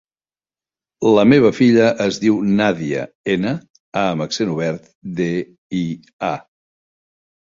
La 1.15 1.23
meva 1.33 1.49
filla 1.57 1.89
es 2.05 2.15
diu 2.23 2.39
Nàdia: 2.61 3.03
ena, 3.35 3.51
a 4.03 4.05
amb 4.13 4.25
accent 4.27 4.53
obert, 4.55 4.89
de, 5.19 5.29
i, 5.81 5.85
a. 6.31 6.35